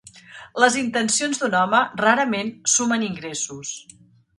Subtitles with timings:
[0.63, 3.81] Les intencions d'un home rarament sumen ingressos.